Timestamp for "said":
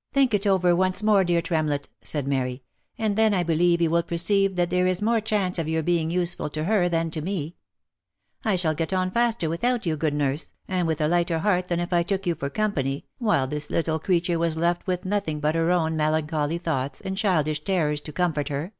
2.02-2.26